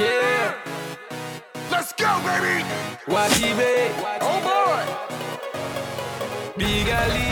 Yeah. 0.00 0.54
Let's 1.70 1.92
go, 1.92 2.08
baby. 2.24 2.64
Wati 3.06 3.52
B. 3.58 3.60
Oh 4.22 4.40
boy. 4.48 4.82
Big 6.56 6.88
Ali. 6.88 7.28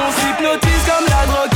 On 0.00 0.08
s'hypnotise 0.16 0.84
comme 0.88 1.06
la 1.14 1.26
drogue 1.26 1.55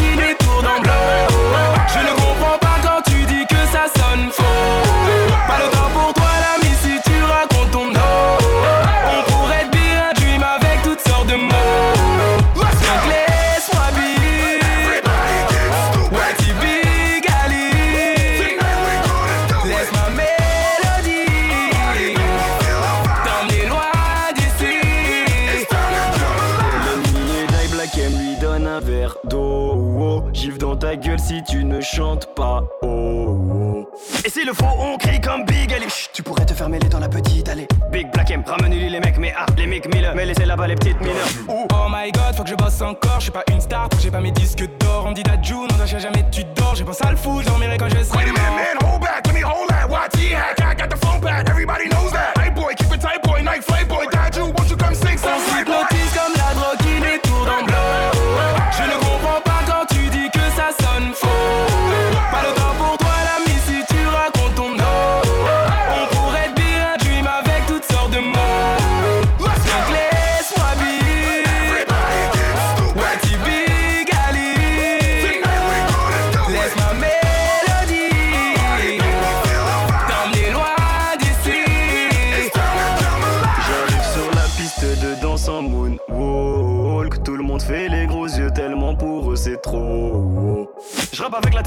si 31.20 31.42
tu 31.42 31.64
ne 31.64 31.80
chantes 31.80 32.34
pas. 32.34 32.62
Oh, 32.82 33.38
oh. 33.52 33.90
Et 34.24 34.30
s'il 34.30 34.46
le 34.46 34.52
faut, 34.52 34.64
on 34.64 34.96
crie 34.96 35.20
comme 35.20 35.44
Big 35.44 35.72
Ali. 35.72 35.88
Chut, 35.88 36.10
tu 36.12 36.22
pourrais 36.22 36.46
te 36.46 36.54
faire 36.54 36.68
mêler 36.68 36.88
dans 36.88 36.98
la 36.98 37.08
petite 37.08 37.48
allée. 37.48 37.68
Big 37.92 38.10
Black 38.12 38.30
M, 38.30 38.42
ramène-lui 38.46 38.88
les 38.88 39.00
mecs, 39.00 39.18
mais 39.18 39.32
ah, 39.36 39.46
les 39.56 39.66
mecs 39.66 39.92
Miller. 39.94 40.14
Mais 40.14 40.24
laissez 40.24 40.46
là-bas 40.46 40.66
les 40.66 40.74
petites 40.74 41.00
mineurs. 41.00 41.28
Oh 41.48 41.66
my 41.90 42.10
god, 42.12 42.34
faut 42.36 42.44
que 42.44 42.50
je 42.50 42.54
bosse 42.54 42.80
encore. 42.80 43.16
Je 43.18 43.24
suis 43.24 43.32
pas 43.32 43.44
une 43.50 43.60
star, 43.60 43.88
j'ai 44.00 44.10
pas 44.10 44.20
mes 44.20 44.30
disques 44.30 44.64
d'or. 44.78 45.04
On 45.06 45.10
me 45.10 45.14
dit 45.14 45.22
Dajou, 45.22 45.66
non, 45.66 45.76
lâche 45.78 45.98
jamais 45.98 46.24
tu 46.30 46.44
dors. 46.56 46.74
J'ai 46.74 46.84
pensé 46.84 47.04
à 47.04 47.10
le 47.10 47.16
fou, 47.16 47.42
j'en 47.42 47.58
quand 47.78 47.88
je 47.88 48.02
serai 48.02 48.18
Wait 48.18 48.24
a 48.24 48.32
minute, 48.32 48.36
man, 48.36 48.90
hold 48.90 49.00
back, 49.00 49.26
let 49.26 49.34
me 49.34 49.42
hold 49.42 49.68
that. 49.68 49.88
YT 49.88 50.32
hack, 50.32 50.60
I 50.60 50.74
got 50.74 50.88
the 50.88 50.96
phone 50.96 51.20
back. 51.20 51.48
Everybody 51.48 51.88
knows 51.88 52.12
that. 52.12 52.38
Hey 52.38 52.50
boy, 52.50 52.74
keep 52.74 52.92
it 52.92 53.00
tight, 53.00 53.22
boy. 53.22 53.42
Night 53.42 53.64
flight, 53.64 53.88
boy. 53.88 54.19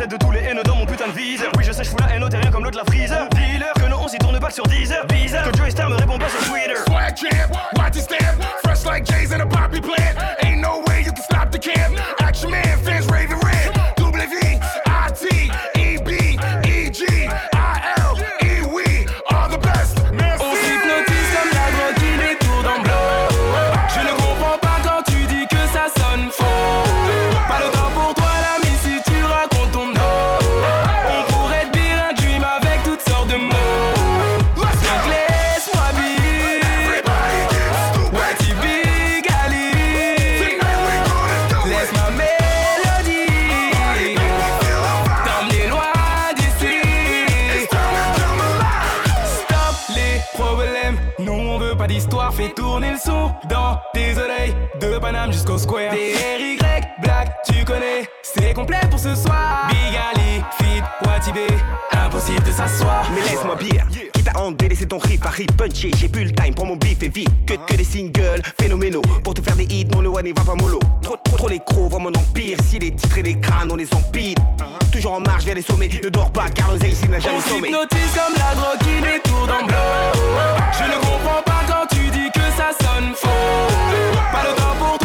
De 0.08 0.18
tous 0.18 0.32
les 0.32 0.40
haineux 0.40 0.64
dans 0.64 0.76
mon 0.76 0.86
putain 0.86 1.08
de 1.08 1.14
viseur. 1.14 1.52
Oui, 1.58 1.64
je 1.64 1.72
sais, 1.72 1.84
je 1.84 1.90
fous 1.90 1.98
la 2.00 2.16
haine 2.16 2.24
au 2.24 2.30
terrien 2.30 2.52
comme 2.52 2.64
l'autre 2.64 2.78
la 2.78 2.84
freezer. 2.84 3.28
Dealer, 3.30 3.74
que 3.76 3.86
non, 3.90 3.98
on 4.02 4.08
s'y 4.08 4.18
tourne 4.18 4.40
pas 4.40 4.50
sur 4.50 4.66
10 4.66 4.92
heures. 4.92 5.06
Paname 55.14 55.32
jusqu'au 55.32 55.60
square. 55.60 55.92
DRY, 55.92 56.58
Black, 57.00 57.44
tu 57.46 57.64
connais, 57.66 58.10
c'est 58.24 58.52
complet 58.54 58.80
pour 58.90 58.98
ce 59.00 59.14
soir. 59.14 59.68
Big 59.70 59.96
Ali, 59.96 60.42
Fit, 60.58 60.82
Watibé, 61.08 61.46
impossible 61.92 62.42
de 62.42 62.52
s'asseoir. 62.52 63.06
Mais 63.14 63.22
laisse-moi 63.22 63.56
bien, 63.56 63.86
quitte 64.12 64.30
à 64.30 64.40
en 64.40 64.52
délaisser 64.52 64.88
ton 64.88 64.98
riff, 64.98 65.24
Harry 65.24 65.46
punché, 65.56 65.92
j'ai 65.98 66.10
plus 66.10 66.26
le 66.26 66.32
time 66.32 66.56
pour 66.56 66.66
mon 66.66 66.78
bif 66.78 67.04
et 67.04 67.10
vite 67.10 67.30
que, 67.46 67.54
que 67.54 67.76
des 67.76 67.84
singles 67.84 68.42
phénoménaux. 68.60 69.04
Pour 69.24 69.36
te 69.36 69.42
faire 69.44 69.56
des 69.56 69.66
hits, 69.66 69.86
non 69.86 70.02
le 70.02 70.10
one 70.10 70.34
va 70.36 70.44
pas 70.44 70.56
mollo. 70.56 70.80
Trop, 71.04 71.16
trop, 71.24 71.38
trop 71.38 71.48
les 71.50 71.60
crocs, 71.60 71.92
vraiment 71.92 72.10
empire, 72.10 72.58
si 72.68 72.80
les 72.80 72.90
titres 72.96 73.20
et 73.20 73.24
les 73.24 73.40
crânes, 73.40 73.70
on 73.72 73.76
les 73.76 73.94
empile. 73.94 74.36
Toujours 74.92 75.14
en 75.14 75.20
marche 75.20 75.44
vers 75.44 75.56
les 75.56 75.62
sommets, 75.62 75.90
ne 76.04 76.10
dors 76.10 76.32
pas 76.32 76.50
car 76.56 76.72
l'oseille 76.72 76.94
ici 76.94 77.08
n'a 77.08 77.20
jamais 77.20 77.38
On 77.38 77.42
sommeil. 77.42 77.72
s'hypnotise 77.72 78.14
comme 78.16 78.34
la 78.36 78.56
drogue 78.56 78.80
qui 78.80 78.96
nous 79.00 79.32
tourne 79.32 79.52
en 79.52 79.66
blanc. 79.68 79.78
Je 80.72 80.86
ne 80.86 80.96
comprends 81.02 81.42
pas 81.46 81.62
quand 81.68 81.96
tu 81.96 82.10
dis 82.10 82.32
que 82.34 82.42
ça 82.58 82.72
sonne 82.82 83.14
faux. 83.14 83.30
Pas 84.32 84.42
le 84.50 84.56
temps 84.56 84.76
pour 84.80 84.98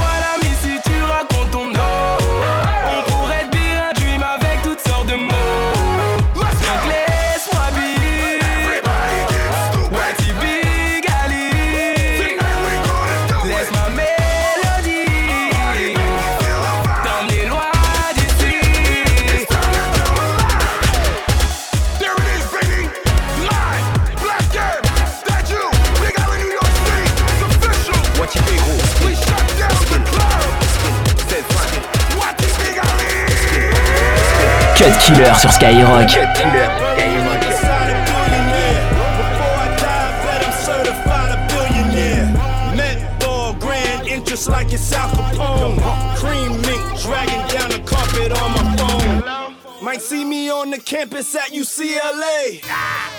Cut 34.88 35.00
Killer 35.00 35.34
sur 35.34 35.52
Skyrock. 35.52 36.08
Cut 36.08 36.34
killer. 36.34 36.70
Inside 36.96 37.90
a 37.90 38.04
billionaire. 38.08 38.88
Before 39.18 39.56
I 39.60 39.76
die, 39.76 40.12
bet 40.24 40.40
I'm 40.46 40.52
certified 40.64 41.30
a 41.30 41.38
billionaire. 41.52 42.26
Menthol, 42.74 43.52
grand 43.60 44.08
interest 44.08 44.48
like 44.48 44.72
it's 44.72 44.90
Al 44.94 45.10
Capone. 45.10 45.78
Cream 46.16 46.52
mink 46.62 46.80
dragging 47.02 47.44
down 47.54 47.68
the 47.68 47.82
carpet 47.84 48.32
on 48.32 48.52
my 48.52 48.76
phone. 48.78 49.84
Might 49.84 50.00
see 50.00 50.24
me 50.24 50.48
on 50.50 50.70
the 50.70 50.78
campus 50.78 51.34
at 51.34 51.50
UCLA. 51.50 52.62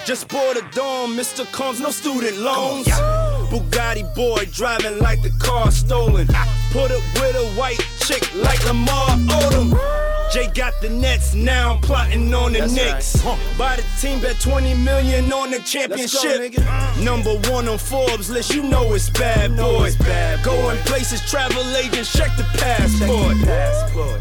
Just 0.06 0.28
bought 0.28 0.58
a 0.58 0.64
dome, 0.74 1.16
Mr. 1.16 1.46
Combs, 1.52 1.80
no 1.80 1.92
student 1.92 2.38
loans. 2.38 2.88
Bugatti 3.52 4.04
boy 4.16 4.44
driving 4.52 4.98
like 5.00 5.22
the 5.22 5.32
car 5.40 5.70
stolen. 5.70 6.26
Put 6.72 6.90
up 6.90 7.04
with 7.14 7.36
a 7.36 7.48
white 7.56 7.86
chick 8.00 8.24
like 8.34 8.66
Lamar 8.66 9.18
Odom. 9.28 10.09
Jay 10.32 10.48
got 10.54 10.74
the 10.80 10.90
Nets, 10.90 11.34
now 11.34 11.74
I'm 11.74 11.82
plotting 11.82 12.32
on 12.34 12.54
the 12.54 12.68
Knicks. 12.68 13.22
Buy 13.58 13.78
the 13.78 13.84
team, 14.00 14.22
bet 14.22 14.40
20 14.40 14.76
million 14.76 15.32
on 15.34 15.50
the 15.50 15.60
championship. 15.60 16.54
Number 17.04 17.36
one 17.50 17.68
on 17.68 17.78
Forbes 17.80 18.30
list, 18.30 18.54
you 18.54 18.62
know 18.62 18.94
it's 18.94 19.10
bad 19.10 19.58
boy. 19.58 19.92
Going 20.44 20.78
places, 20.86 21.22
travel 21.30 21.64
agents, 21.76 22.14
check 22.14 22.30
the 22.38 22.44
passport. 22.60 23.38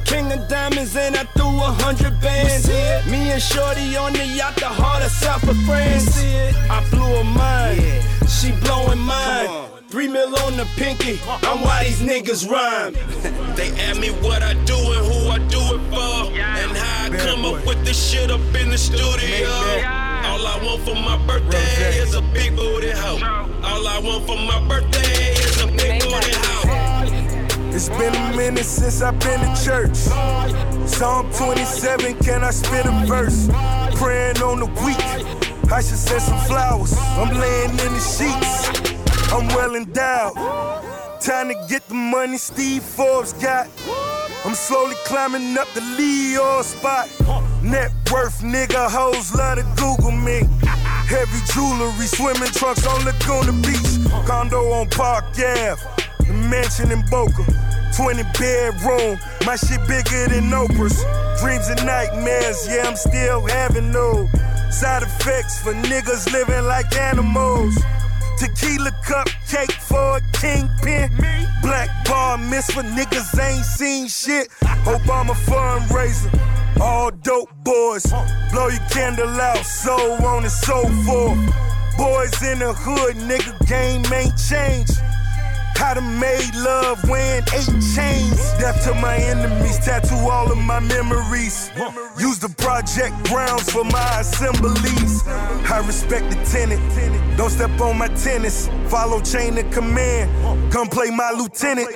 King 0.06 0.32
of 0.32 0.48
diamonds, 0.48 0.96
and 0.96 1.14
I 1.16 1.24
threw 1.24 1.46
a 1.46 1.72
hundred 1.84 2.18
bands. 2.20 2.68
Me 3.10 3.30
and 3.30 3.42
Shorty 3.42 3.96
on 3.96 4.14
the 4.14 4.24
yacht, 4.24 4.56
the 4.56 4.66
heart 4.66 5.04
of 5.04 5.10
South 5.10 5.46
of 5.46 5.56
France. 5.64 6.18
I 6.70 6.84
blew 6.90 7.00
her 7.00 7.24
mind, 7.24 7.82
she 8.28 8.52
blowing 8.64 8.98
mine. 8.98 9.77
Three 9.88 10.06
mil 10.06 10.36
on 10.40 10.54
the 10.58 10.66
pinky, 10.76 11.18
I'm 11.26 11.62
why 11.62 11.84
these 11.84 12.02
niggas 12.02 12.46
rhyme. 12.46 12.92
They 13.56 13.70
ask 13.80 13.98
me 13.98 14.10
what 14.22 14.42
I 14.42 14.52
do 14.64 14.76
and 14.76 15.06
who 15.10 15.30
I 15.30 15.38
do 15.48 15.58
it 15.58 15.80
for, 15.90 16.30
and 16.38 16.76
how 16.76 17.06
I 17.06 17.16
come 17.16 17.44
up 17.46 17.66
with 17.66 17.82
this 17.86 17.98
shit 17.98 18.30
up 18.30 18.40
in 18.54 18.68
the 18.68 18.76
studio. 18.76 19.48
All 19.48 20.46
I 20.46 20.60
want 20.62 20.82
for 20.82 20.94
my 20.94 21.16
birthday 21.26 21.98
is 21.98 22.14
a 22.14 22.20
big 22.20 22.54
booty 22.54 22.90
hoe. 22.90 23.16
All 23.64 23.88
I 23.88 23.98
want 23.98 24.26
for 24.26 24.36
my 24.36 24.60
birthday 24.68 25.32
is 25.32 25.62
a 25.62 25.66
big 25.66 26.02
booty 26.02 26.34
hoe. 26.36 27.74
It's 27.74 27.88
been 27.88 28.14
a 28.14 28.36
minute 28.36 28.66
since 28.66 29.00
I've 29.00 29.18
been 29.18 29.40
to 29.40 29.64
church. 29.64 29.96
Psalm 30.86 31.32
27, 31.32 32.14
can 32.18 32.44
I 32.44 32.50
spit 32.50 32.84
a 32.84 33.06
verse? 33.06 33.48
Praying 33.96 34.42
on 34.42 34.60
the 34.60 34.66
week, 34.84 35.00
I 35.72 35.80
should 35.80 35.98
send 35.98 36.22
some 36.22 36.38
flowers. 36.46 36.94
I'm 36.98 37.34
laying 37.36 37.70
in 37.70 37.92
the 37.92 38.00
sheets, 38.00 38.57
I'm 39.30 39.46
well 39.48 39.74
endowed. 39.74 40.34
Time 41.20 41.48
to 41.48 41.66
get 41.68 41.86
the 41.88 41.94
money 41.94 42.38
Steve 42.38 42.82
Forbes 42.82 43.32
got. 43.34 43.68
I'm 44.44 44.54
slowly 44.54 44.94
climbing 45.04 45.58
up 45.58 45.68
the 45.74 45.80
Leo 45.98 46.62
spot. 46.62 47.08
Net 47.62 47.90
worth, 48.10 48.40
nigga, 48.40 48.88
hoes 48.88 49.34
love 49.34 49.58
to 49.58 49.64
Google 49.76 50.12
me. 50.12 50.42
Heavy 51.08 51.40
jewelry, 51.52 52.06
swimming 52.06 52.52
trunks 52.52 52.86
on 52.86 53.04
Laguna 53.04 53.52
Beach. 53.62 53.98
Condo 54.26 54.72
on 54.72 54.88
Park 54.90 55.24
Ave, 55.34 55.76
the 56.26 56.32
mansion 56.48 56.90
in 56.90 57.02
Boca. 57.10 57.44
20 57.96 58.22
bedroom, 58.38 59.18
my 59.44 59.56
shit 59.56 59.80
bigger 59.88 60.28
than 60.28 60.50
Oprah's. 60.50 61.04
Dreams 61.42 61.68
and 61.68 61.84
nightmares, 61.84 62.66
yeah, 62.68 62.86
I'm 62.86 62.96
still 62.96 63.46
having 63.46 63.92
those. 63.92 64.28
Side 64.70 65.02
effects 65.02 65.58
for 65.60 65.74
niggas 65.74 66.32
living 66.32 66.64
like 66.64 66.94
animals. 66.96 67.76
Tequila 68.38 68.92
cupcake 69.04 69.72
for 69.72 70.18
a 70.18 70.20
kingpin. 70.32 71.10
Black 71.60 71.88
bar 72.04 72.38
miss 72.38 72.70
for 72.70 72.82
niggas 72.82 73.38
ain't 73.40 73.64
seen 73.64 74.06
shit. 74.06 74.48
Obama 74.84 75.34
fundraiser. 75.46 76.30
All 76.80 77.10
dope 77.10 77.50
boys. 77.64 78.06
Blow 78.52 78.68
your 78.68 78.88
candle 78.90 79.28
out, 79.40 79.64
so 79.64 79.96
on 80.24 80.44
and 80.44 80.52
so 80.52 80.86
forth. 81.04 81.38
Boys 81.96 82.42
in 82.44 82.60
the 82.60 82.72
hood, 82.76 83.16
nigga, 83.16 83.52
game 83.66 84.04
ain't 84.12 84.36
changed. 84.38 85.00
I 85.80 85.94
done 85.94 86.18
made 86.18 86.54
love 86.56 87.08
wearing 87.08 87.44
eight 87.54 87.70
chains. 87.94 88.36
Death 88.58 88.82
to 88.84 88.94
my 88.94 89.16
enemies, 89.16 89.78
tattoo 89.78 90.16
all 90.16 90.50
of 90.50 90.58
my 90.58 90.80
memories. 90.80 91.70
Use 92.18 92.38
the 92.38 92.48
project 92.58 93.14
grounds 93.24 93.70
for 93.70 93.84
my 93.84 94.20
assemblies. 94.20 95.26
I 95.26 95.82
respect 95.86 96.30
the 96.30 96.36
tenant. 96.50 96.82
Don't 97.36 97.50
step 97.50 97.80
on 97.80 97.96
my 97.96 98.08
tennis. 98.08 98.68
Follow 98.88 99.20
chain 99.20 99.56
of 99.58 99.70
command. 99.70 100.72
Come 100.72 100.88
play 100.88 101.10
my 101.10 101.30
lieutenant. 101.30 101.88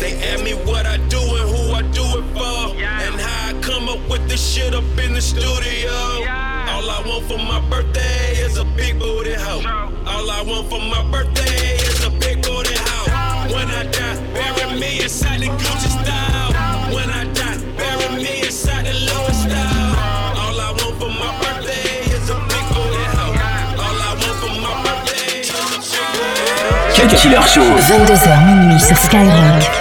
They 0.00 0.32
ask 0.32 0.44
me 0.44 0.54
what 0.64 0.86
I 0.86 0.96
do 1.08 1.18
and 1.18 1.50
who 1.50 1.72
I 1.72 1.82
do 1.82 2.04
it 2.18 2.26
for. 2.32 2.76
And 2.80 3.20
how 3.20 3.48
I 3.48 3.60
come 3.60 3.88
up 3.88 4.08
with 4.08 4.28
this 4.28 4.40
shit 4.40 4.72
up 4.72 4.84
in 4.98 5.14
the 5.14 5.20
studio. 5.20 5.90
All 5.90 6.88
I 6.88 7.02
want 7.04 7.24
for 7.26 7.38
my 7.38 7.60
birthday 7.68 8.36
is 8.38 8.56
a 8.56 8.64
big 8.64 9.00
booty 9.00 9.34
hoe. 9.34 9.90
All 10.06 10.30
I 10.30 10.42
want 10.42 10.68
for 10.68 10.80
my 10.80 11.02
birthday 11.10 11.69
When 13.60 13.68
I 13.68 13.84
die, 13.92 14.16
bury 14.32 14.80
me 14.80 15.02
inside 15.02 15.40
the 15.40 15.48
Gucci 15.48 15.90
style. 15.92 16.94
When 16.94 17.10
I 17.10 17.24
die, 17.34 17.58
bury 17.76 18.08
me 18.16 18.40
inside 18.46 18.86
the 18.86 18.94
Louis 18.94 19.36
style. 19.36 19.92
All 20.40 20.58
I 20.58 20.72
want 20.80 20.96
for 20.98 21.10
my 21.10 21.28
birthday 21.40 22.08
is 22.08 22.30
a 22.30 22.36
big 22.48 22.64
booty 22.72 23.04
hoe. 23.12 23.36
All 23.84 24.00
I 24.00 24.16
want 24.16 24.36
for 24.40 24.52
my 24.64 24.72
birthday 24.82 25.40
is 25.40 25.50
a 25.52 25.60
big 25.92 26.08
booty 26.16 26.48
hoe. 26.72 26.96
Cut 26.96 27.12
Killer 27.20 27.42
Show. 27.42 27.68
22h 27.76 28.44
minuit 28.46 28.80
sur 28.80 28.96
Skyrock. 28.96 29.79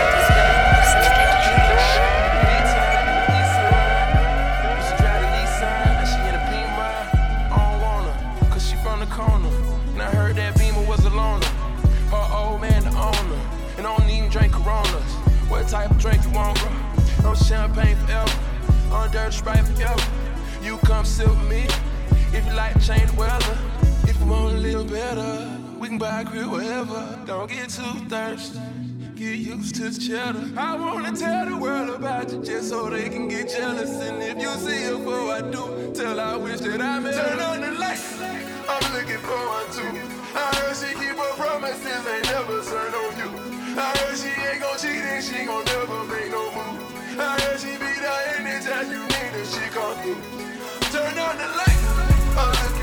Used 30.09 30.25
to 30.25 30.33
the 30.33 30.49
cheddar. 30.49 30.59
I 30.59 30.75
wanna 30.75 31.15
tell 31.15 31.45
the 31.45 31.57
world 31.57 31.89
about 31.89 32.31
you 32.31 32.43
just 32.43 32.69
so 32.69 32.89
they 32.89 33.09
can 33.09 33.27
get 33.27 33.49
jealous. 33.49 33.91
And 34.01 34.21
if 34.21 34.41
you 34.41 34.49
see 34.57 34.83
her 34.85 34.97
before 34.97 35.31
I 35.31 35.41
do, 35.41 35.91
tell 35.93 36.17
her 36.17 36.21
I 36.21 36.35
wish 36.35 36.59
that 36.61 36.81
I 36.81 36.99
met 36.99 37.13
Turn 37.13 37.39
on 37.39 37.61
the 37.61 37.71
lights. 37.79 38.19
I'm 38.67 38.93
looking 38.93 39.17
for 39.19 39.37
one 39.37 39.69
too. 39.71 39.91
I 40.35 40.55
heard 40.57 40.75
she 40.75 40.93
keep 40.93 41.17
her 41.17 41.33
promises, 41.37 42.07
ain't 42.07 42.25
never 42.25 42.61
turn 42.63 42.93
on 42.93 43.11
you. 43.17 43.29
I 43.77 43.97
heard 43.97 44.17
she 44.17 44.29
ain't 44.29 44.61
gon' 44.61 44.77
cheat 44.77 45.03
and 45.13 45.23
she 45.23 45.45
gon' 45.45 45.65
never 45.65 46.03
make 46.05 46.31
no 46.31 46.43
move. 46.55 47.19
I 47.19 47.39
heard 47.41 47.59
she 47.59 47.73
be 47.73 47.91
there 48.03 48.23
anytime 48.39 48.91
you 48.91 49.03
need 49.03 49.33
her, 49.37 49.45
she 49.45 49.65
come 49.73 49.95
through. 50.01 50.21
Turn 50.91 51.17
on 51.19 51.37
the 51.37 51.47
lights. 51.57 52.78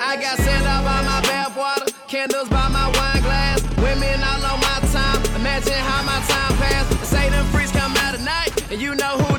I 0.00 0.16
got 0.16 0.38
sand 0.38 0.66
out 0.66 0.84
by 0.84 1.02
my 1.02 1.20
bathwater, 1.28 1.92
candles 2.08 2.48
by 2.48 2.68
my 2.68 2.86
wine 2.96 3.22
glass, 3.22 3.62
women 3.76 4.20
all 4.22 4.44
on 4.52 4.60
my 4.60 4.78
time. 4.92 5.20
Imagine 5.36 5.74
how 5.74 6.02
my 6.02 6.20
time 6.26 6.56
passed. 6.58 7.04
Say 7.04 7.28
them 7.30 7.44
freaks 7.52 7.72
come 7.72 7.96
out 7.96 8.14
at 8.14 8.20
night, 8.20 8.72
and 8.72 8.80
you 8.80 8.94
know 8.94 9.18
who 9.18 9.29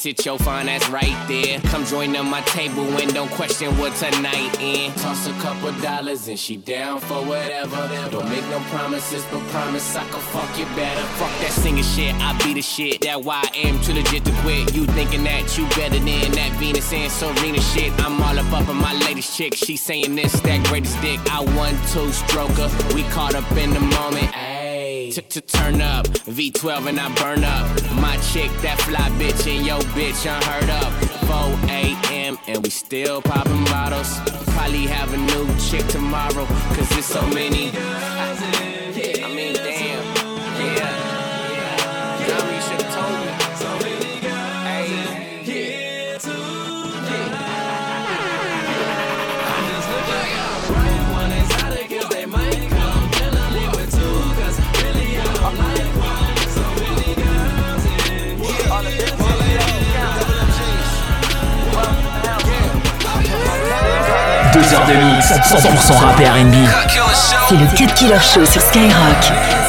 sit 0.00 0.24
your 0.24 0.38
fine 0.38 0.66
ass 0.66 0.88
right 0.88 1.14
there. 1.28 1.60
Come 1.70 1.84
join 1.84 2.16
on 2.16 2.30
my 2.30 2.40
table 2.42 2.86
and 2.98 3.12
don't 3.12 3.30
question 3.32 3.68
what 3.76 3.94
tonight 3.96 4.58
in. 4.58 4.90
Toss 4.94 5.26
a 5.26 5.32
couple 5.40 5.70
dollars 5.82 6.26
and 6.26 6.38
she 6.38 6.56
down 6.56 7.00
for 7.00 7.22
whatever. 7.22 7.76
Don't 8.10 8.26
make 8.30 8.46
no 8.48 8.60
promises, 8.70 9.26
but 9.30 9.40
promise 9.48 9.94
I 9.94 10.08
can 10.08 10.20
fuck 10.32 10.58
you 10.58 10.64
better. 10.74 11.02
Fuck 11.18 11.30
that 11.40 11.50
singing 11.52 11.84
shit, 11.84 12.14
I 12.14 12.32
be 12.42 12.54
the 12.54 12.62
shit. 12.62 13.02
That 13.02 13.22
why 13.22 13.42
I 13.44 13.58
am 13.58 13.78
too 13.82 13.92
legit 13.92 14.24
to 14.24 14.32
quit. 14.40 14.74
You 14.74 14.86
thinking 14.86 15.22
that 15.24 15.58
you 15.58 15.66
better 15.76 15.98
than 15.98 16.32
that 16.32 16.52
Venus 16.58 16.90
and 16.94 17.12
Serena 17.12 17.60
shit. 17.60 17.92
I'm 18.00 18.22
all 18.22 18.38
up 18.38 18.52
up 18.54 18.68
on 18.68 18.76
my 18.76 18.94
latest 19.04 19.36
chick. 19.36 19.54
She 19.54 19.76
saying 19.76 20.14
this, 20.14 20.32
that 20.40 20.64
greatest 20.66 20.98
dick. 21.02 21.20
I 21.30 21.40
one 21.40 21.74
two 21.92 22.08
stroker. 22.08 22.70
We 22.94 23.02
caught 23.10 23.34
up 23.34 23.50
in 23.52 23.74
the 23.74 23.80
moment. 23.80 24.32
Ayy. 24.32 24.59
To, 25.10 25.22
to 25.22 25.40
turn 25.40 25.80
up, 25.80 26.06
V12 26.06 26.86
and 26.86 27.00
I 27.00 27.12
burn 27.16 27.42
up. 27.42 27.66
My 27.94 28.16
chick, 28.32 28.48
that 28.62 28.80
fly 28.82 29.10
bitch, 29.18 29.44
and 29.52 29.66
yo 29.66 29.80
bitch 29.90 30.24
unheard 30.24 30.70
of. 30.70 31.10
4 31.26 31.68
a.m. 31.68 32.38
and 32.46 32.62
we 32.62 32.70
still 32.70 33.20
popping 33.20 33.64
bottles. 33.64 34.20
Probably 34.54 34.86
have 34.86 35.12
a 35.12 35.16
new 35.16 35.48
chick 35.58 35.84
tomorrow, 35.88 36.46
cause 36.46 36.88
there's 36.90 37.06
so 37.06 37.26
many. 37.26 37.72
I 37.74 38.89
heures 64.72 64.86
de 64.86 64.92
mix, 64.92 65.32
100% 65.32 65.92
rap 65.98 66.16
R&B. 66.18 66.54
C'est 67.48 67.56
le 67.56 67.66
Cut 67.76 67.92
Killer 67.94 68.20
Show 68.20 68.44
sur 68.44 68.60
Skyrock. 68.60 69.59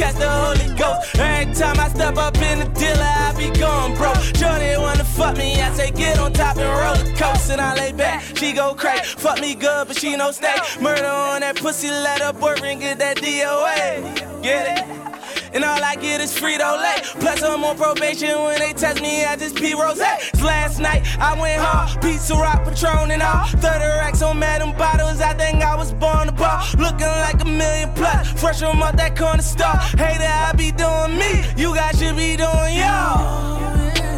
Catch 0.00 0.16
the 0.16 0.28
Holy 0.28 0.68
Ghost. 0.78 1.18
Every 1.18 1.54
time 1.54 1.78
I 1.78 1.88
step 1.90 2.16
up 2.16 2.36
in 2.38 2.60
the 2.60 2.68
dealer, 2.80 3.12
I 3.26 3.34
be 3.36 3.48
going 3.58 3.94
broke. 3.96 4.16
Johnny 4.40 4.76
wanna 4.78 5.04
fuck 5.04 5.36
me, 5.36 5.60
I 5.60 5.70
say 5.74 5.90
get 5.90 6.18
on 6.18 6.32
top 6.32 6.56
and 6.56 6.72
roller 6.80 7.16
coast. 7.16 7.50
And 7.50 7.60
I 7.60 7.74
lay 7.74 7.92
back, 7.92 8.22
she 8.34 8.52
go 8.52 8.74
crazy. 8.74 9.04
Fuck 9.24 9.40
me 9.40 9.54
good, 9.54 9.88
but 9.88 9.96
she 9.96 10.16
no 10.16 10.30
stay. 10.32 10.56
Murder 10.80 11.04
on 11.06 11.40
that 11.40 11.56
pussy, 11.56 11.90
let 11.90 12.20
her 12.22 12.32
boyfriend 12.32 12.80
get 12.80 12.98
that 12.98 13.18
DOA. 13.18 14.42
Get 14.42 14.62
it? 14.78 15.19
And 15.52 15.64
all 15.64 15.82
I 15.82 15.96
get 15.96 16.20
is 16.20 16.32
Frito 16.32 16.80
Lay. 16.80 17.02
Plus, 17.20 17.42
I'm 17.42 17.64
on 17.64 17.76
probation 17.76 18.30
when 18.42 18.58
they 18.60 18.72
test 18.72 19.02
me, 19.02 19.24
I 19.24 19.36
just 19.36 19.56
pee 19.56 19.74
rose. 19.74 19.98
Last 19.98 20.78
night, 20.78 21.02
I 21.18 21.38
went 21.40 21.60
hard, 21.60 22.00
pizza 22.00 22.34
rock, 22.34 22.64
Patron, 22.64 23.10
and 23.10 23.22
all. 23.22 23.46
30 23.46 23.84
racks 24.00 24.22
on 24.22 24.38
Madam 24.38 24.76
Bottles, 24.76 25.20
I 25.20 25.34
think 25.34 25.62
I 25.62 25.74
was 25.74 25.92
born 25.92 26.26
to 26.26 26.32
ball. 26.32 26.64
Looking 26.78 27.06
like 27.06 27.40
a 27.42 27.44
million 27.44 27.92
plus, 27.94 28.30
fresh 28.40 28.60
from 28.60 28.82
out 28.82 28.96
that 28.96 29.16
corner 29.16 29.42
store. 29.42 29.76
Hater, 29.98 30.24
I 30.24 30.52
be 30.56 30.70
doing 30.70 31.18
me, 31.18 31.42
you 31.56 31.74
guys 31.74 31.98
should 31.98 32.16
be 32.16 32.36
doing 32.36 32.76
y'all. 32.76 33.50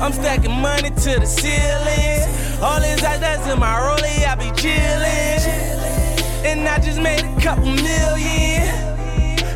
I'm 0.03 0.13
stacking 0.13 0.61
money 0.61 0.91
to 0.91 1.21
the 1.21 1.27
ceiling. 1.27 2.29
All 2.61 2.81
this 2.81 3.03
ice 3.03 3.21
that's 3.21 3.47
in 3.49 3.59
my 3.59 3.75
rollie, 3.81 4.27
I 4.27 4.35
be 4.35 4.51
chillin'. 4.61 5.73
And 6.45 6.69
I 6.69 6.79
just 6.79 7.01
made 7.01 7.25
a 7.25 7.41
couple 7.41 7.67
million 7.67 8.52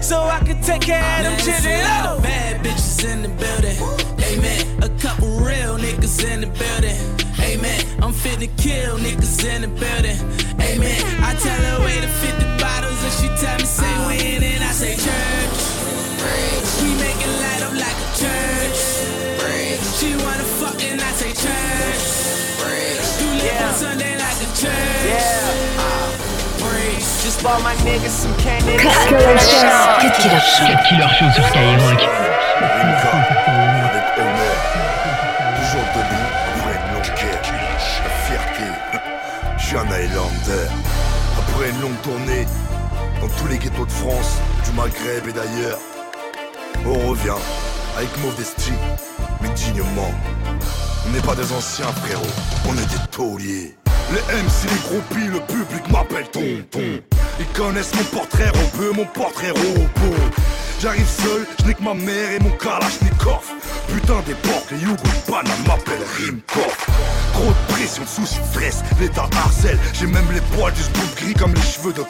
so 0.06 0.22
I 0.22 0.38
can 0.38 0.62
take 0.62 0.82
care 0.82 1.02
of 1.02 1.24
them 1.24 1.36
children. 1.38 1.80
Oh. 1.82 2.20
Bad 2.22 2.64
bitches 2.64 3.04
in 3.10 3.22
the 3.22 3.28
building. 3.42 3.76
Amen. 4.30 4.62
A 4.84 4.88
couple 5.02 5.28
real 5.42 5.76
niggas 5.78 6.22
in 6.22 6.42
the 6.42 6.46
building. 6.46 6.98
Amen. 7.42 7.82
I'm 8.00 8.12
fit 8.12 8.38
to 8.38 8.46
kill 8.46 8.98
niggas 8.98 9.44
in 9.44 9.62
the 9.62 9.68
building. 9.82 10.18
Amen. 10.62 11.02
I 11.24 11.34
tell 11.34 11.60
her 11.70 11.84
way 11.84 12.00
to 12.00 12.06
50 12.06 12.44
bottles 12.62 13.02
and 13.02 13.14
she 13.18 13.26
tell 13.42 13.58
me 13.58 13.64
say 13.64 14.05
Cut 27.46 27.52
Killer 29.06 29.38
Show. 29.38 29.62
Cut 30.00 30.14
Killer 30.18 30.40
Show. 30.40 30.66
Cut 30.66 30.82
Killer 30.88 31.08
Show 31.16 31.30
sur 31.32 31.44
Skyrock. 31.46 32.02
Rimka, 32.58 33.12
avec 33.86 34.06
honneur, 34.18 34.56
toujours 35.54 35.86
debout 35.94 36.26
après 36.50 36.74
une 36.74 36.88
longue 36.92 37.12
guerre. 37.14 37.42
La 38.02 38.10
fierté, 38.26 38.66
je 39.58 39.64
suis 39.64 39.76
un 39.76 39.86
Highlander. 39.86 40.66
Après 41.38 41.70
une 41.70 41.80
longue 41.82 42.00
tournée 42.02 42.46
dans 43.20 43.28
tous 43.28 43.46
les 43.46 43.58
ghettos 43.58 43.86
de 43.86 43.92
France, 43.92 44.38
du 44.64 44.72
Maghreb 44.72 45.28
et 45.28 45.32
d'ailleurs, 45.32 45.78
on 46.84 47.10
revient 47.10 47.40
avec 47.96 48.08
modestie, 48.24 48.72
mais 49.40 49.50
dignement. 49.50 50.10
On 51.06 51.10
n'est 51.12 51.20
pas 51.20 51.36
des 51.36 51.52
anciens 51.52 51.92
frérot, 52.04 52.26
on 52.68 52.72
est 52.72 52.90
des 52.90 53.06
tauliers. 53.12 53.76
Les 54.10 54.34
MC, 54.34 54.64
les 54.64 54.80
groupies, 54.88 55.28
le 55.28 55.40
public 55.40 55.88
m'appelle 55.92 56.28
tonton. 56.28 57.02
Ils 57.38 57.46
connaissent 57.48 57.94
mon 57.94 58.04
portrait 58.04 58.50
robeux, 58.50 58.92
mon 58.92 59.04
portrait 59.04 59.50
robot. 59.50 60.16
J'arrive 60.80 61.06
seul, 61.06 61.46
je 61.64 61.72
que 61.72 61.82
ma 61.82 61.94
mère 61.94 62.32
et 62.32 62.38
mon 62.38 62.50
kalachnikov. 62.50 63.44
Putain 63.88 64.20
des 64.26 64.34
porcs, 64.34 64.66
les 64.70 64.78
Yugo 64.78 64.96
Panama 65.26 65.54
m'appellent 65.66 66.06
Rimkov. 66.18 66.86
Trop 67.32 67.48
de 67.48 67.72
pression, 67.72 68.02
de 68.02 68.08
soucis 68.08 68.40
de 68.40 68.46
stress, 68.46 68.82
l'état 69.00 69.28
harcèle. 69.36 69.78
J'ai 69.94 70.06
même 70.06 70.30
les 70.32 70.40
poils 70.56 70.72
du 70.72 70.82
scoop 70.82 71.16
gris 71.16 71.34
comme 71.34 71.54
les 71.54 71.60
cheveux 71.60 71.92
de. 71.92 72.02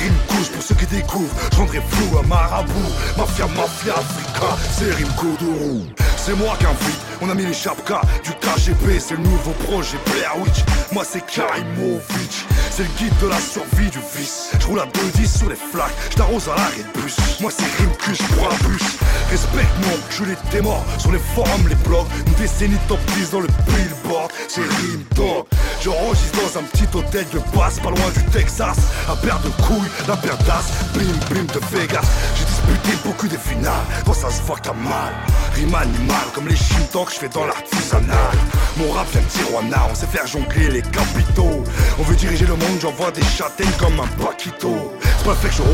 Rime 0.00 0.14
couche 0.28 0.48
pour 0.50 0.62
ceux 0.62 0.74
qui 0.74 0.86
découvrent, 0.86 1.34
je 1.52 1.56
flou 1.56 2.18
à 2.18 2.26
marabout. 2.26 2.72
Mafia, 3.16 3.46
mafia, 3.46 3.94
Africa, 3.94 4.56
c'est 4.76 4.92
Rime 4.92 5.12
Kodourou. 5.16 5.86
C'est 6.26 6.34
moi 6.34 6.56
qui 6.58 6.66
invite, 6.66 7.00
on 7.20 7.30
a 7.30 7.34
mis 7.34 7.46
les 7.46 7.54
chapkas 7.54 8.00
du 8.24 8.32
KGB, 8.32 8.98
c'est 8.98 9.14
le 9.14 9.22
nouveau 9.22 9.52
projet 9.62 9.96
Blair 10.06 10.36
Witch. 10.40 10.64
Moi 10.90 11.04
c'est 11.08 11.24
Karimovic, 11.24 12.44
c'est 12.68 12.82
le 12.82 12.88
guide 12.98 13.16
de 13.22 13.28
la 13.28 13.38
survie 13.38 13.88
du 13.90 14.00
vice. 14.16 14.50
Je 14.58 14.66
roule 14.66 14.80
à 14.80 14.86
2-10 14.86 15.38
sur 15.38 15.48
les 15.48 15.54
flaques, 15.54 15.94
je 16.10 16.16
t'arrose 16.16 16.48
à 16.48 16.56
l'arrêt 16.56 16.82
de 16.82 17.00
bus. 17.00 17.16
Moi 17.40 17.52
c'est 17.56 17.62
Rime 17.80 17.94
Cuche 18.00 18.26
pour 18.34 18.44
un 18.44 18.56
bûche. 18.68 18.96
Respecte 19.30 19.70
mon 19.84 19.96
culé 20.10 20.34
tes 20.50 20.62
morts 20.62 20.84
sur 20.98 21.12
les 21.12 21.20
forums, 21.20 21.68
les 21.68 21.76
blogs. 21.76 22.08
Une 22.26 22.32
décennie 22.32 22.78
top 22.88 22.98
10 23.18 23.30
dans 23.30 23.40
le 23.40 23.46
billboard, 23.46 24.32
c'est 24.48 24.62
Rime 24.62 25.04
Dog. 25.14 25.44
J'enregistre 25.86 26.40
dans 26.42 26.58
un 26.58 26.62
petit 26.64 26.88
hôtel 26.96 27.24
de 27.32 27.38
basse, 27.56 27.78
pas 27.78 27.90
loin 27.90 28.10
du 28.12 28.24
Texas. 28.32 28.76
Un 29.08 29.14
paire 29.14 29.38
de 29.38 29.50
couilles, 29.62 29.88
la 30.08 30.16
paire 30.16 30.36
d'as, 30.38 30.64
blim 30.92 31.16
blim 31.30 31.46
de 31.46 31.60
Vegas. 31.70 32.02
J'ai 32.34 32.44
disputé 32.44 32.98
beaucoup 33.04 33.28
de 33.28 33.36
finales, 33.36 33.86
quand 34.04 34.12
ça 34.12 34.28
se 34.28 34.42
voit 34.42 34.56
que 34.56 34.62
t'as 34.62 34.72
mal. 34.72 35.14
Rime 35.54 35.76
animal, 35.76 36.26
comme 36.34 36.48
les 36.48 36.56
chimtanks 36.56 37.06
que 37.06 37.14
je 37.14 37.18
fais 37.20 37.28
dans 37.28 37.46
l'artisanat. 37.46 38.32
Mon 38.78 38.90
rap 38.90 39.06
vient 39.12 39.20
de 39.20 39.26
Tijuana, 39.28 39.86
on 39.88 39.94
sait 39.94 40.06
faire 40.06 40.26
jongler 40.26 40.70
les 40.70 40.82
capitaux. 40.82 41.62
On 42.00 42.02
veut 42.02 42.16
diriger 42.16 42.46
le 42.46 42.56
monde, 42.56 42.80
j'envoie 42.82 43.12
des 43.12 43.22
châtaignes 43.22 43.70
comme 43.78 44.00
un 44.00 44.24
paquito. 44.24 44.92
Que 45.26 45.32
je 45.50 45.58
que 45.58 45.64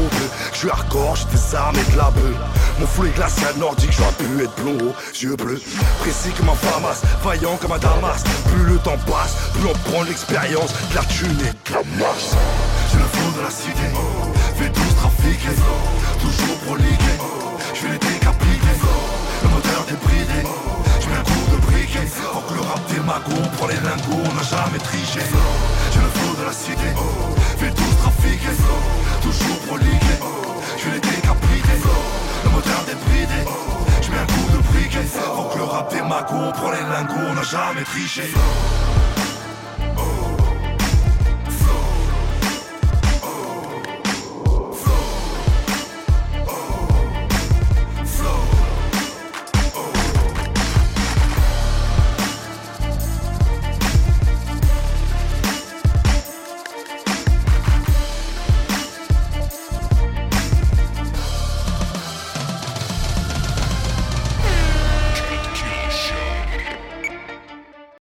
je 0.55 0.59
suis 0.61 0.71
hardcore, 0.71 1.15
j'ai 1.15 1.27
des 1.27 1.55
armes 1.55 1.77
et 1.77 1.93
de 1.93 1.99
la. 1.99 2.11
Mon 2.81 2.87
flou 2.87 3.05
est 3.05 3.15
glacial 3.15 3.55
nordique, 3.59 3.93
j'aurais 3.93 4.13
pu 4.13 4.43
être 4.43 4.55
blond, 4.57 4.79
haut, 4.81 4.95
yeux 5.21 5.37
bleus. 5.37 5.61
Précis 6.01 6.31
comme 6.39 6.49
un 6.49 6.55
Famas, 6.55 7.03
vaillant 7.23 7.59
comme 7.59 7.73
un 7.73 7.79
Damas. 7.79 8.25
Plus 8.49 8.65
le 8.65 8.79
temps 8.79 8.97
passe, 9.07 9.37
plus 9.53 9.69
on 9.69 9.91
prend 9.91 10.05
l'expérience, 10.05 10.73
de 10.73 10.95
la 10.95 11.03
thune 11.03 11.37
et 11.41 11.53
de 11.69 11.75
la 11.75 11.83
masse. 12.01 12.33
J'ai 12.91 12.97
le 12.97 13.05
flow 13.05 13.31
de 13.37 13.43
la 13.45 13.51
cité, 13.51 13.93
fais 14.57 14.71
tous 14.71 14.95
trafiquer, 14.97 15.55
toujours 16.19 16.57
proliquer. 16.65 17.19
Je 17.75 17.83
vais 17.83 17.93
les 17.93 17.99
décapiter, 17.99 18.77
le 19.43 19.49
moteur 19.51 19.85
débridé. 19.87 20.49
Je 20.99 21.09
mets 21.09 21.17
un 21.17 21.25
coup 21.25 21.52
que 22.75 22.91
le 22.91 22.95
démago 22.95 23.49
pour 23.57 23.69
les 23.69 23.75
lingots, 23.75 24.23
on 24.31 24.35
n'a 24.35 24.43
jamais 24.43 24.79
triché. 24.79 25.21
J'ai 25.93 26.01
le 26.01 26.09
flow 26.09 26.35
de 26.41 26.45
la 26.47 26.53
cité, 26.53 26.91
fais 27.59 27.71
tous 27.71 27.97
trafiquer, 28.03 28.57
toujours 29.21 29.59
proliquer. 29.67 30.19
Je 30.79 30.85
vais 30.89 30.95
les 30.95 31.01
décapiter, 31.01 31.79
le 32.45 32.51
moteur 32.51 32.85
débridé. 32.87 33.41
Je 34.01 34.11
mets 34.11 34.19
un 34.19 34.27
coup 34.27 34.49
de 34.53 34.63
briquet. 34.73 35.07
Faut 35.07 35.49
que 35.53 35.59
le 35.59 35.65
rap 35.65 35.93
des 35.93 36.03
magots, 36.03 36.53
prend 36.53 36.71
les 36.71 36.81
lingots, 36.81 37.31
on 37.31 37.35
n'a 37.35 37.43
jamais 37.43 37.85
triché 37.85 38.33